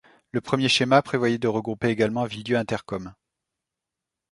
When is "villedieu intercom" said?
2.25-3.13